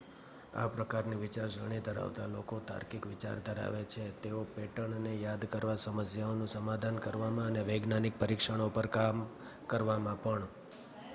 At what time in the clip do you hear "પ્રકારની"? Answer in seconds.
0.69-1.17